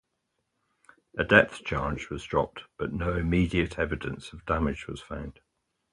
[1.19, 5.39] A depth charge was dropped but no immediate evidence of damage was found.